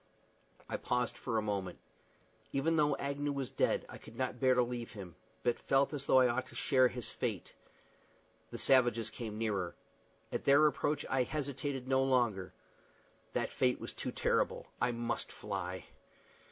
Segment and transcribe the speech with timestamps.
[0.67, 1.77] I paused for a moment.
[2.51, 6.07] Even though Agnew was dead, I could not bear to leave him, but felt as
[6.07, 7.53] though I ought to share his fate.
[8.49, 9.75] The savages came nearer.
[10.31, 12.51] At their approach I hesitated no longer.
[13.33, 15.85] That fate was too terrible: I must fly.